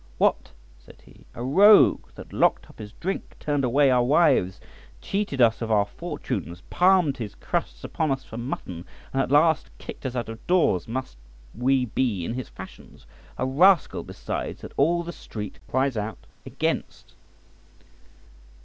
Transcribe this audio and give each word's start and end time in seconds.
"What!" 0.17 0.49
said 0.79 1.03
he, 1.05 1.27
"a 1.35 1.43
rogue 1.43 2.07
that 2.15 2.33
locked 2.33 2.71
up 2.71 2.79
his 2.79 2.91
drink, 2.93 3.35
turned 3.39 3.63
away 3.63 3.91
our 3.91 4.01
wives, 4.03 4.59
cheated 4.99 5.39
us 5.39 5.61
of 5.61 5.69
our 5.71 5.85
fortunes, 5.85 6.63
palmed 6.71 7.17
his 7.17 7.35
crusts 7.35 7.83
upon 7.83 8.09
us 8.09 8.23
for 8.23 8.37
mutton, 8.37 8.83
and 9.13 9.21
at 9.21 9.29
last 9.29 9.69
kicked 9.77 10.07
us 10.07 10.15
out 10.15 10.27
of 10.27 10.47
doors; 10.47 10.87
must 10.87 11.17
we 11.53 11.85
be 11.85 12.25
in 12.25 12.33
his 12.33 12.49
fashions? 12.49 13.05
A 13.37 13.45
rascal, 13.45 14.01
besides, 14.01 14.61
that 14.61 14.73
all 14.75 15.03
the 15.03 15.13
street 15.13 15.59
cries 15.69 15.95
out 15.95 16.25
against." 16.47 17.13